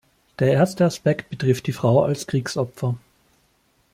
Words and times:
Der 0.39 0.51
erste 0.51 0.83
Aspekt 0.83 1.29
betrifft 1.29 1.67
die 1.67 1.73
Frau 1.73 2.03
als 2.03 2.25
Kriegsopfer. 2.25 2.95